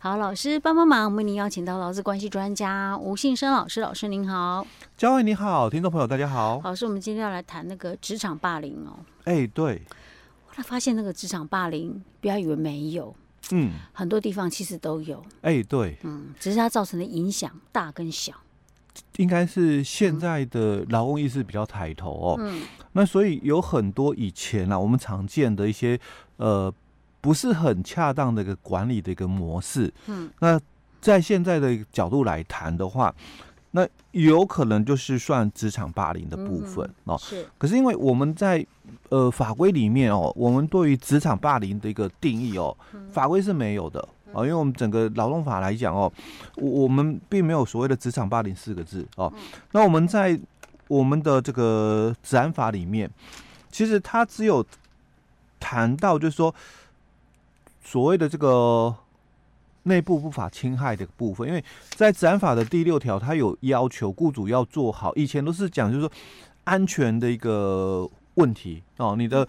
[0.00, 4.64] 好，老师帮帮忙，我们为您邀请到劳资关系专家吴信生老师，老师您好。
[4.96, 6.60] 嘉惠你好，听众朋友大家好。
[6.62, 9.00] 老师，我们今天要来谈那个职场霸凌哦。
[9.24, 9.82] 哎、欸，对。
[10.46, 13.12] 后来发现那个职场霸凌，不要以为没有，
[13.50, 15.20] 嗯，很多地方其实都有。
[15.40, 15.98] 哎、欸，对。
[16.04, 18.32] 嗯，只是它造成的影响大跟小。
[19.16, 22.36] 应该是现在的劳工意识比较抬头哦。
[22.38, 22.62] 嗯。
[22.92, 25.98] 那所以有很多以前啊，我们常见的一些
[26.36, 26.72] 呃。
[27.20, 30.58] 不是很恰当的一个管理的一个模式，嗯，那
[31.00, 33.12] 在现在的角度来谈的话，
[33.72, 37.18] 那有可能就是算职场霸凌的部分、嗯、哦。
[37.18, 38.64] 是，可是因为我们在
[39.08, 42.76] 呃法规里面哦，我们对于职场霸凌的一个定义哦，
[43.12, 44.00] 法规是没有的
[44.32, 46.10] 哦，因为我们整个劳动法来讲哦，
[46.56, 49.32] 我我们并没有所谓的职场霸凌四个字哦。
[49.72, 50.38] 那我们在
[50.86, 53.10] 我们的这个治安法里面，
[53.70, 54.64] 其实它只有
[55.58, 56.54] 谈到就是说。
[57.90, 58.94] 所谓的这个
[59.84, 65.10] 内部不法侵害的部分，因为在治安法的第六条，它有要求雇主要做好。
[65.16, 66.12] 以前都是讲就是说
[66.64, 69.48] 安全的一个问题哦，你的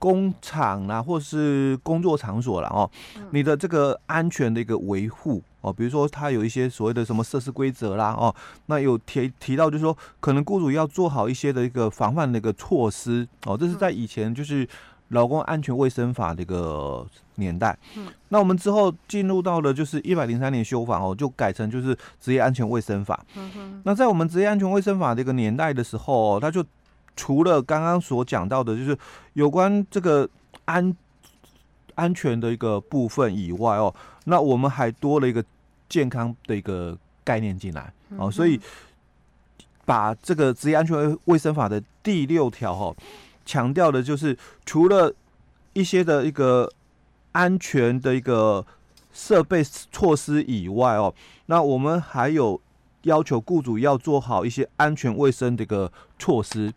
[0.00, 2.90] 工厂啊，或是工作场所啦哦，
[3.30, 8.34] 你的这个安全的一个维护哦，比如说它有一些所谓的什么设施规则啦哦，
[8.66, 14.68] 那有提提到就是说，可能雇主要做好一些的一个防范的一个措施哦，这是在以前就是。
[15.08, 23.24] 劳工安全卫生法这个年代，嗯，那我们之后进入到了就是一百零三年修法哦，就改成就是职业安全卫生法。
[23.84, 26.64] 那在我们职业安全卫生法这个年代的时候，它就
[27.16, 28.96] 除了刚刚所讲到的，就是
[29.34, 30.28] 有关这个
[30.64, 30.96] 安
[31.94, 33.94] 安全的一个部分以外哦，
[34.24, 35.44] 那我们还多了一个
[35.88, 38.58] 健康的一个概念进来哦，所以
[39.84, 42.96] 把这个职业安全卫生法的第六条哦。
[43.44, 45.14] 强调的就是，除了
[45.72, 46.70] 一些的一个
[47.32, 48.64] 安全的一个
[49.12, 51.14] 设备措施以外哦，
[51.46, 52.60] 那我们还有
[53.02, 56.72] 要求雇主要做好一些安全卫生的一个措施。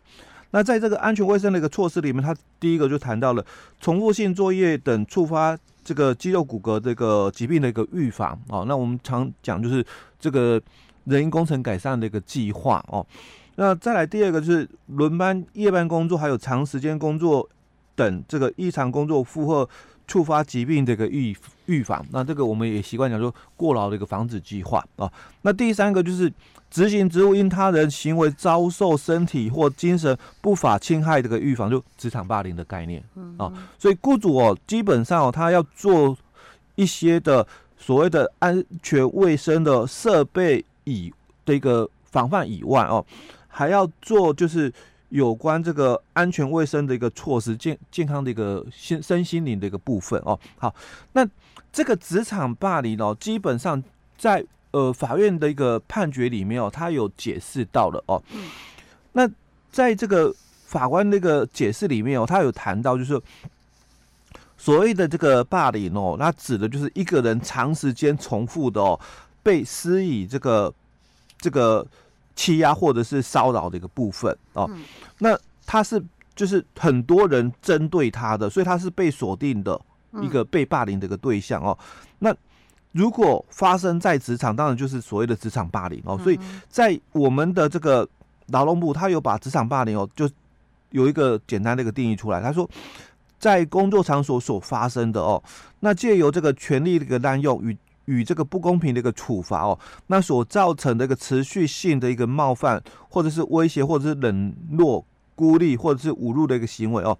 [0.50, 3.44] 那在这个安全卫生的一个措施里面，它第一个就谈到了
[3.80, 8.64] 重复性作业等触发这个肌肉骨骼这个疾病的一个预防哦。
[8.66, 9.84] 那我们常讲就是
[10.18, 10.60] 这个
[11.04, 13.06] 人因工程改善的一个计划哦。
[13.60, 17.46] 那再来第二个就是轮班、夜班工作，还有长时间工作
[17.96, 19.68] 等这个异常工作负荷
[20.06, 21.36] 触发疾病的一个预
[21.66, 22.06] 预防。
[22.12, 25.12] 那这个我们也习惯讲说过劳的一个防止计划啊。
[25.42, 26.32] 那第三个就是
[26.70, 33.02] 执行职务因他人行为遭受身体或精神不法侵害这个预防，就职场霸凌的概念
[33.38, 33.52] 啊。
[33.76, 36.16] 所以雇主哦，基本上哦，他要做
[36.76, 37.44] 一些的
[37.76, 41.12] 所谓的安全卫生的设备以
[41.44, 43.04] 的一个防范以外哦。
[43.58, 44.72] 还要做就是
[45.08, 50.38] 有关这个安全卫生的一个措施，健健康的一个心身心灵的一个部分哦。
[50.58, 50.72] 好，
[51.14, 51.26] 那
[51.72, 53.82] 这个职场霸凌哦，基本上
[54.16, 58.22] 在呃法院的一个判决里面哦，他有解释到了哦。
[59.14, 59.28] 那
[59.72, 60.32] 在这个
[60.66, 63.20] 法官那个解释里面哦，他有谈到就是
[64.56, 69.00] 所谓的这个霸凌哦，那指的就是一个人长时间重复的哦
[69.42, 70.72] 被施以这个
[71.40, 71.84] 这个。
[72.38, 74.84] 欺压或者是骚扰的一个部分哦，嗯、
[75.18, 76.00] 那他是
[76.36, 79.78] 就是很多人针对他的，所以他是被锁定的
[80.22, 81.76] 一个被霸凌的一个对象哦。
[82.20, 82.32] 那
[82.92, 86.16] 如果发生在职场，当然就是所谓的职场霸凌哦。
[86.22, 86.38] 所以
[86.68, 88.08] 在我们的这个
[88.46, 90.30] 劳动部，他有把职场霸凌哦，就
[90.90, 92.40] 有一个简单的一个定义出来。
[92.40, 92.70] 他说，
[93.40, 95.42] 在工作场所所发生的哦，
[95.80, 97.76] 那借由这个权力的一个滥用与。
[98.08, 105.04] 与这个不公平的一个处罚哦，那所造成的一个持续性的一个冒犯，或者是威胁，或者是冷落、
[105.34, 107.16] 孤立，或者是侮辱的一个行为哦，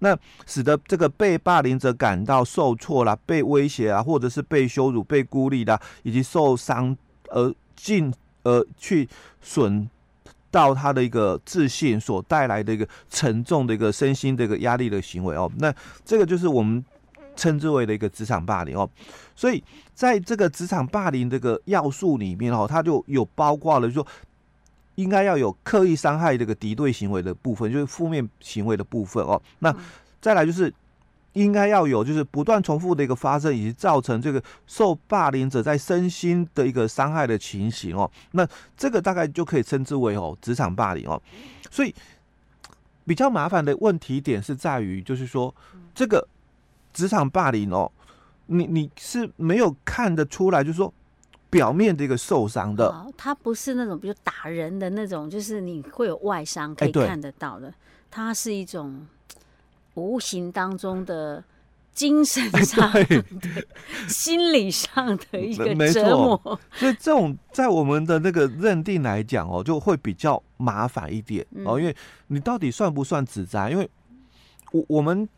[0.00, 6.96] 那使得这个被霸凌者感到受挫啦、被威胁啊，或者是被羞辱、被孤立啦，以及受伤
[7.28, 9.08] 而进而去
[9.40, 9.88] 损
[10.50, 15.72] 到他的一个自信所带来的一个沉重的一个身心的一个压力的行为哦，那
[16.04, 16.84] 这个就是我们。
[17.34, 18.88] 称之为的一个职场霸凌哦，
[19.34, 19.62] 所以
[19.94, 24.06] 在这个职场霸凌这个要素里面哦，它就有包括了，就说
[24.96, 29.40] 应该要有刻意伤害这个敌对行为的部分，就是负面行为的部分哦。
[29.60, 29.74] 那
[30.20, 30.72] 再来就是
[31.32, 38.10] 应该要有就是不断重复的一个发生，以及造成这个受霸凌者在身心的一个伤害的情形哦。
[38.32, 38.46] 那
[38.76, 41.20] 这个大概就可以称之为哦职场霸凌哦。
[41.70, 41.94] 所以
[43.06, 45.54] 比较麻烦的问题点是在于，就是说
[45.94, 46.28] 这个。
[46.92, 47.90] 职场霸凌哦，
[48.46, 50.92] 你你是没有看得出来，就是说
[51.50, 57.72] 表面的一个受伤的，哦，他不是那种比如打人的那种，就是你会有外伤可以看得到的，
[58.10, 59.06] 它是一种
[59.94, 61.42] 无形当中的
[61.92, 63.24] 精神上、对。
[64.08, 66.58] 心理上的一个折磨。
[66.72, 71.46] 所以这种在我们的那个认定来讲哦，就会比较麻烦一点。
[71.64, 71.94] 哦，因为
[72.28, 73.70] 你到底算不算职灾？
[73.70, 73.88] 因为
[74.72, 75.28] 我我们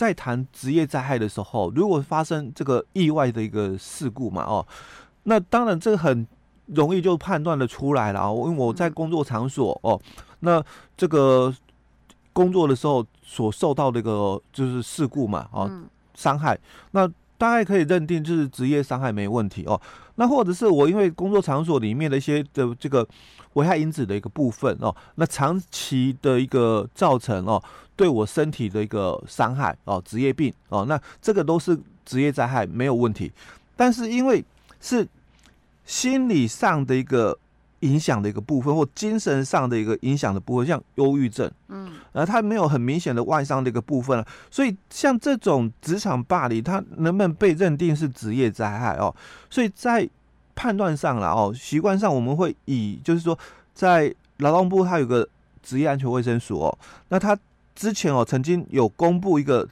[0.00, 4.66] 在谈职业灾害的时候，如果发生这个意外的一个事故嘛哦，
[5.24, 6.26] 那当然这个很
[6.68, 10.00] 容易就判断的出来了哦，因为我在工作场所哦，
[10.38, 10.64] 那
[10.96, 11.54] 这个
[12.32, 15.70] 工作的时候所受到的一个就是事故嘛哦。
[16.14, 16.58] 伤害，
[16.92, 17.06] 那
[17.36, 19.78] 大概可以认定就是职业伤害没问题哦。
[20.16, 23.06] 那或者是我因为工作场所里面的一些的这个
[23.54, 27.62] 危害因子的一个部分哦，那长期的一个造成哦，
[28.00, 33.30] 对我身体的一个伤害哦，职业病哦，那这个都是职业灾害没有问题。
[33.76, 34.42] 但是因为
[34.80, 35.06] 是
[35.84, 37.36] 心理上的一个。
[37.80, 49.16] 影响的一个部分，或精神上的一个影响的部分，像忧郁症，嗯，然后他没有很明显的外伤的一个部分，所以像这种职场霸凌，它能不能被认定是职业灾害哦？
[49.48, 50.06] 所以在
[50.54, 53.38] 判断上了哦，习惯上我们会以就是说，
[53.72, 55.26] 在劳动部它有个
[55.62, 57.34] 职业安全卫生所哦，那他
[57.80, 59.66] 之前哦曾经有公布一个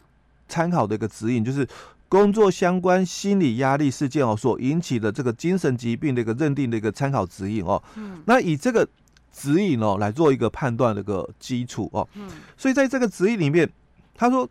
[0.48, 1.68] 参考的一个指引，就是。
[2.10, 8.88] 工作相关心理压力事件哦，所引起的这个精神疾病的一个认定的一个参考指引哦，嗯，那以这个
[9.30, 12.26] 指引哦来做一个判断的一个基础哦，嗯，
[12.56, 13.70] 所以在这个指引里面，
[14.14, 14.48] 他说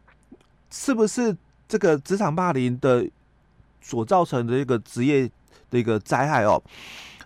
[0.69, 1.35] 是不是
[1.67, 3.03] 这个职场霸凌的
[3.81, 5.27] 所造成的一个职业
[5.71, 6.61] 的一个灾害哦？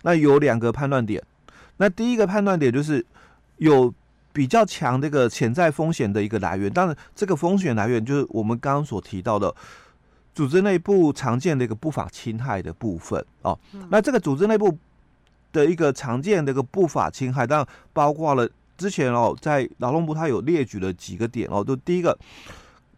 [0.04, 1.22] 那有两个判断点，
[1.76, 3.06] 那第一个判断点就是
[3.58, 3.94] 有
[4.34, 9.54] 比较强这个潜在风险的一个来源，当然这个风险来源就是我们刚刚所提到的。
[10.34, 14.76] 组织内部常见的一个不法侵害的部分哦，那这个组织内部
[15.52, 22.18] 的一个常见的一个不法侵害，当然包括了之前哦，在劳动部它有列举了几个点哦，就第一个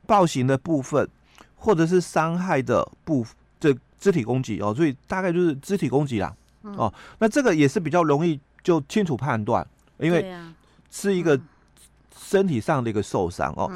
[0.05, 1.09] 暴行的部分，
[1.55, 3.25] 或者是伤害的部
[3.59, 6.31] 这肢体攻击哦，所以大概就是肢体攻击啦
[6.61, 9.65] 哦，那这个也是比较容易就清楚判断，
[9.97, 10.31] 因为
[10.93, 11.39] 是一个
[12.15, 13.69] 身体上的一个受伤哦。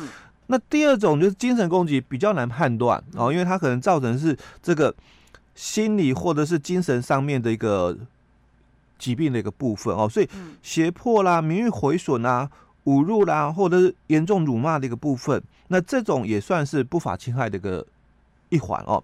[0.46, 4.96] 那第二种就是精神攻击比较难判断哦，因为它可能造成是这个
[5.56, 7.98] 心理或者是精神上面的一个
[9.00, 10.30] 疾病的一个部分哦，所以
[10.62, 12.50] 胁迫啦、名誉毁损啦、
[12.86, 17.86] 侮辱啦，或者是严重辱骂的一个部分，那这种也算是不法侵害的一个
[18.50, 19.04] 一环哦。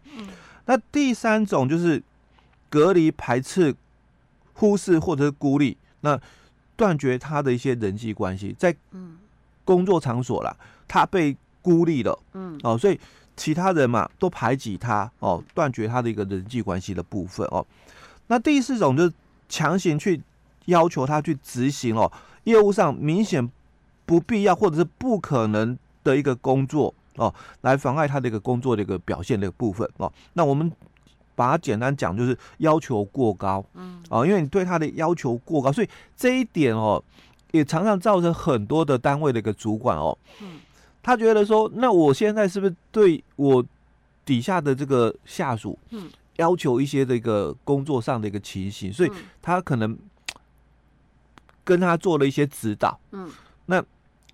[0.65, 2.01] 那第三种就是
[2.69, 3.75] 隔离、排斥、
[4.53, 6.17] 忽视或者是孤立，那
[6.75, 8.75] 断绝他的一些人际关系，在
[9.63, 10.55] 工作场所啦。
[10.87, 12.99] 他被孤立了，嗯，哦，所以
[13.35, 17.65] 其他人嘛都排挤他，哦，断绝他的一个人际关系的部分，哦。
[18.27, 19.13] 那第四种就是
[19.49, 20.21] 强行去
[20.65, 22.11] 要求他去执行哦，
[22.43, 23.49] 业务上明显
[24.05, 30.11] 不必要或者是不可能的一个工作，哦，来妨碍他的一个工作的一个表现的一个部分，哦。
[30.33, 30.71] 那我们
[31.35, 37.03] 把它简单讲，就是要求过高，嗯，啊，因为你对他的要求过高，所以这一点哦，
[37.51, 40.59] 也常常造成很多的单位的一个主管，哦，嗯。
[41.05, 43.61] 他觉得说，那我现在是不是对我
[44.23, 49.97] 底下的这个下属，嗯，要求一些这个工作上的一个情形，所以他可能
[51.65, 53.29] 跟他做了一些指导，嗯，
[53.65, 53.83] 那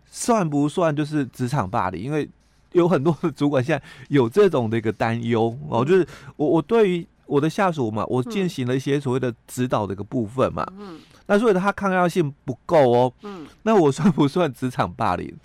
[0.06, 2.04] 算不算就是职场霸凌？
[2.04, 2.30] 因为
[2.74, 15.36] 有很多的主管现在有这种的一个担忧哦，就是我我对于我的下属嘛，我进行了一些所谓的指导的一个部分嘛，嗯，那所以他抗压性不够哦，嗯，那我算不算职场霸凌？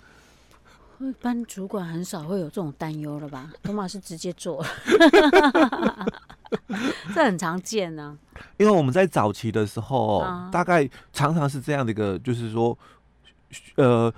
[0.99, 3.51] 一般主管很少会有这种担忧了吧？
[3.61, 4.65] 多嘛是直接做，
[7.13, 8.41] 这很常见呢、啊。
[8.57, 12.75] 因为我们在早期的时候，啊、大概常常是这样的一个，就是说，
[13.75, 14.11] 呃，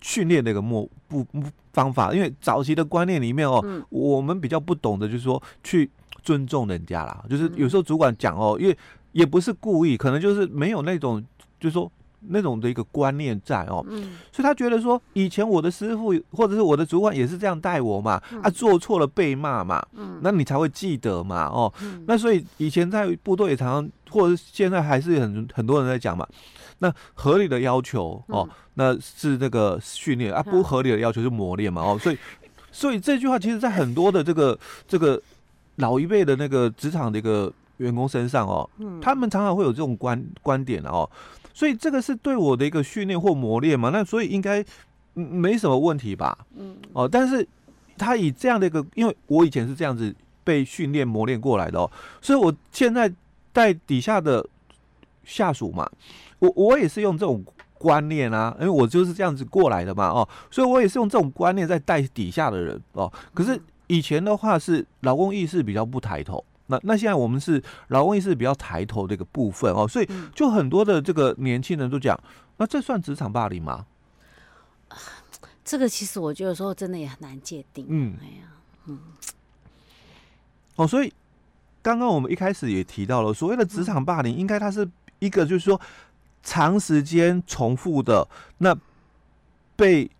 [0.00, 1.26] 训练的一个目不
[1.72, 2.12] 方法。
[2.14, 5.90] 因为早期的观念里面哦，嗯、我们比较不懂的，就是说去
[6.22, 7.24] 尊重人家啦。
[7.28, 8.76] 就是有时候主管讲哦，因为
[9.12, 11.24] 也不是故意，可能就是没有那种，
[11.58, 11.90] 就是说。
[12.28, 26.28] 那种的一个观念在哦，嗯，所以他觉得说，以前我的师傅或者是我的主管也是这样带我嘛，嗯、啊，做错了被骂嘛，嗯，那你才会记得嘛，哦，嗯、那所以以前在部队也常常，或者是现在还是很很多人在讲嘛，
[26.80, 32.18] 那合理的要求哦，嗯、那是那个训练啊，不合理的要求是磨练嘛，哦， 所以
[32.72, 34.58] 所以这句话其实在很多的这个
[34.88, 35.20] 这个
[35.76, 41.08] 老一辈的那个职场的一个员工身上哦，嗯，他们常常会有这种观观点哦。
[41.52, 43.90] 所以这个是对我的一个训练或磨练嘛？
[43.90, 44.64] 那所以应该
[45.12, 46.46] 没什么问题吧？
[46.56, 47.46] 嗯，哦，但是
[47.98, 51.90] 他以这样的一个，因为我以前是这样子被训练磨练过来的哦，
[52.22, 53.12] 所以我现在
[53.52, 54.46] 带底下的
[55.30, 55.88] 下属嘛，
[56.40, 57.44] 我我也是用这种
[57.78, 63.10] 观念啊，因为我就是这样子过来的嘛，哦，所以我也是用这种观念在带底下的人哦。
[63.32, 72.18] 可是以前的话是劳工意识比较不抬头，那那现在我们是劳工意识比较抬头的一个部分哦，所以就很多的这个年轻人都讲，
[72.58, 73.86] 那这算职场霸凌吗？
[75.64, 77.86] 这个其实我觉得有时候真的也很难界定。
[77.88, 78.52] 嗯，哎呀，
[78.86, 78.98] 嗯，
[80.74, 81.12] 哦，所以
[81.80, 84.88] 刚刚我们一开始也提到了，所谓的职场霸凌，应该它是
[85.20, 85.80] 一个就是说
[86.42, 88.26] 长时间重复的，
[88.58, 88.76] 那
[89.76, 90.10] 被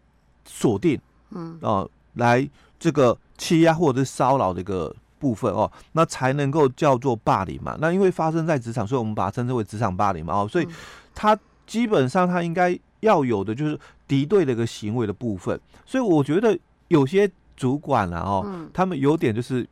[0.45, 7.76] 锁定，嗯，哦，来这个欺压或者是骚扰的一个部分哦，那才能够叫做霸凌嘛。
[7.80, 10.35] 那因为发生在职场，所以我们把它称之为职场霸凌嘛。
[10.35, 10.69] 哦，所以
[11.14, 13.76] 它基本上它应该要有的就是。
[14.11, 19.64] 敌对的一个行为的部分，所以我觉得有些主管啊，哦，嗯、他们有点就是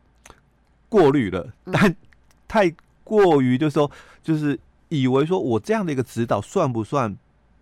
[0.89, 1.97] 过滤了，嗯、但
[2.47, 3.91] 太过于就是说，
[4.23, 4.57] 就是
[4.89, 7.17] 以为说我这样的一个指导算不算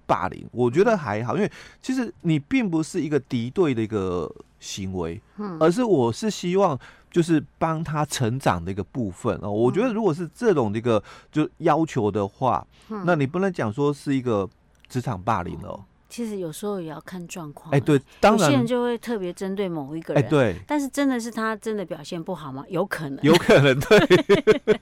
[0.06, 0.46] 霸凌？
[0.52, 1.50] 我觉得还好，因为
[1.82, 6.78] 其实你并不是一个敌对的一个行为，嗯、而是我是希望
[7.10, 9.50] 就是帮他成长的一个部分哦。
[9.50, 11.02] 我觉得如果是这种的一个
[11.32, 14.48] 就要求的话，嗯、那你不能讲说是一个
[14.88, 15.84] 职场霸凌哦。
[16.08, 20.56] 其实有时候也要看状况，哎，对，当然有些人就会特别针对某一个人，哎，对。
[20.66, 22.64] 但是真的是他真的表现不好吗？
[22.68, 23.98] 有可能，有可能，对。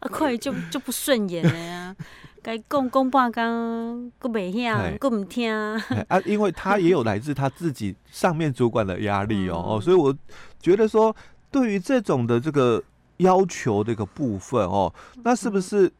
[0.00, 1.96] 啊，快就就不顺眼了呀！
[2.42, 5.80] 该讲讲半天，不袂响，不唔听啊。
[6.08, 10.14] 啊，因为他也有来自他自己上面主管的压力哦，哦，所以我
[10.60, 11.14] 觉得说，
[11.50, 12.82] 对于这种的这个
[13.16, 14.92] 要求这个部分哦，
[15.24, 15.90] 那是不是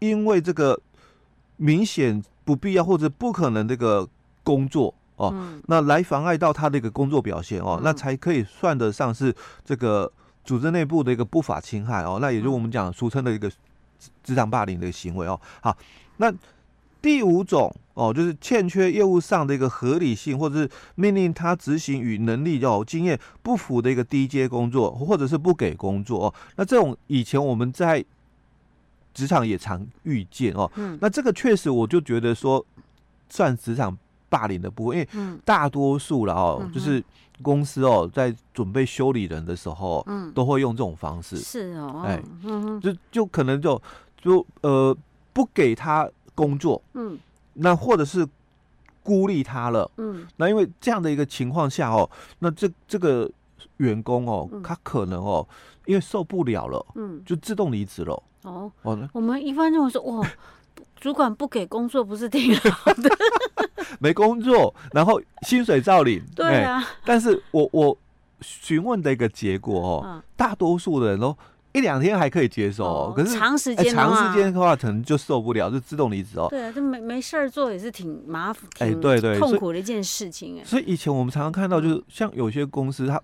[0.00, 0.80] 因为这个
[1.56, 2.22] 明显？
[2.44, 4.08] 不必要或者不可能这个
[4.42, 9.34] 工作哦，嗯、那来妨碍到他的一个工作表现哦，嗯、那才可以算得上是
[9.64, 10.10] 这个
[10.44, 13.50] 组织内部的一个不法侵害哦，那也就是我们讲俗称的一个
[14.24, 15.40] 职场霸凌的一个行为哦。
[15.60, 15.76] 好，
[16.16, 16.32] 那
[17.00, 26.34] 第五种哦，就是欠缺业务上的一个合理性，或者是命令他执行与能力要经验不符的一个低阶工作，或者是不给工作哦。
[26.56, 28.04] 那这种以前我们在
[29.14, 32.64] 职场也常遇见哦，嗯、那这个确实我就觉得说
[33.28, 33.96] 算职场
[34.28, 37.02] 霸凌的部分，因为大多数了哦，嗯、就是
[37.42, 43.80] 公司哦在准备修理人的时候，嗯，都会用这种方式，是哦，哎，嗯，就就可能就
[44.20, 44.96] 就呃
[45.32, 47.18] 不给他工作，嗯，
[47.54, 48.26] 那或者是
[49.02, 53.30] 孤立他了，嗯，那因为这样的一个情况下哦，那这这个
[53.78, 55.46] 员工哦，嗯、他可能哦
[55.86, 58.22] 因为受不了了，嗯，就自动离职了。
[58.42, 58.70] 哦，
[59.12, 60.28] 我们一般认为说，哇，
[61.00, 63.10] 主管不给工作不是挺好的？
[64.00, 66.22] 没工作，然后薪水照领。
[66.34, 67.96] 对啊，欸、但是我我
[68.40, 71.36] 询问的一个结果哦，嗯、大多数的人都
[71.72, 76.48] 一两天还可以接受，哦、可是长时间、欸、长时间的话，可能就受不了，就自动离职哦。
[76.50, 80.64] 对啊，就没没事儿做也是挺麻烦，哎，欸、对对，痛苦的一件事情哎。
[80.64, 83.22] 所以以前我们常常看到，就是像有些公司，他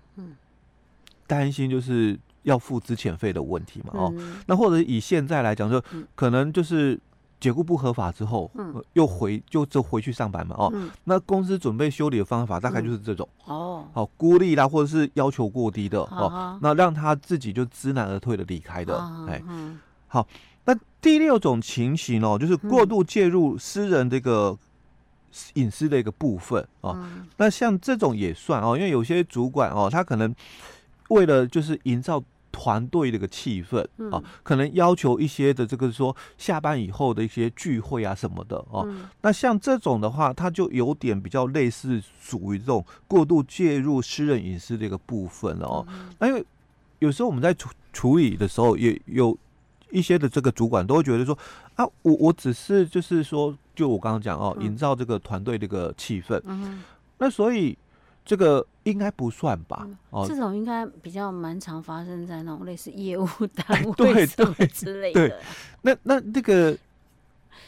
[1.27, 2.17] 担心就是。
[2.43, 3.91] 要付资遣费的问题嘛？
[3.93, 5.81] 哦，嗯、那或者以现在来讲，就
[6.15, 6.99] 可能就是
[7.39, 10.55] 解雇不合法之后，嗯、又回就就回去上班嘛？
[10.57, 19.41] 哦，嗯、那公司准备修理的方法大概就是这种、嗯、哦，好孤立啦，或者是要求过低的、嗯、哦，那让他自己就知难而退的离开的，嗯、哎，
[20.07, 20.27] 好，
[20.65, 24.57] 那第六种情形哦，就是过度介入私人这个
[25.53, 30.35] 隐私的一个部分哦，嗯、那像这种也算哦，因为有些主管哦，他可能
[31.09, 32.23] 为了就是营造。
[32.51, 33.79] 团队的一个气氛
[34.11, 38.83] 啊，可能要求一些的这个说下班以后的一些聚会啊什么的哦。
[38.87, 45.85] 嗯、那像这种的话，它就有点比较类似属于这种过度介入私人隐私的一个部分了哦。
[45.89, 46.43] 嗯、那因为
[46.97, 49.37] 有时候我们在处处理的时候，也有
[49.91, 51.37] 一些的这个主管都会觉得说
[51.75, 56.41] 啊，我我只是就是说，就我刚刚讲哦，营造这个团队这个气氛。
[56.45, 56.83] 嗯、
[57.19, 57.77] 那所以。
[58.25, 59.87] 这个应该不算吧？
[60.09, 65.27] 哦，这种应该比较蛮常发生在那种类似业务单位什么之类的。
[65.27, 65.35] 对，
[65.81, 66.77] 那那那个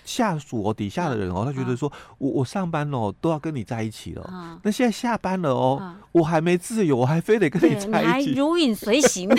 [0.03, 9.29] 下属底下的人哦，他觉得说我我上班哦都要跟你在一起了，那现在下班了哦，我还没自由，我还非得跟你在一起，如影随形，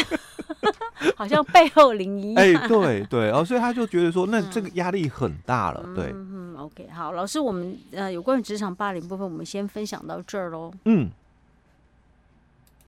[1.17, 2.43] 好像背后灵一样。
[2.43, 5.85] 哎，对对哦，所以他就觉得说，那这个压力很大了。
[5.95, 6.15] 对。
[6.55, 10.73] OK，好，老师，我们呃有关于职场霸凌部分，我们先分享到这儿喽。
[10.85, 11.11] 嗯。